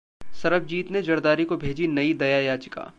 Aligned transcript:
सरबजीत 0.41 0.91
ने 0.91 1.01
जरदारी 1.01 1.45
को 1.45 1.57
भेजी 1.57 1.87
नई 1.89 2.13
दया 2.15 2.39
याचिका 2.39 2.81